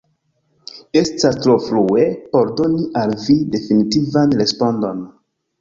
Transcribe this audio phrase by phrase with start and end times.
[1.01, 5.07] Estas tro frue por doni al vi definitivan respondon.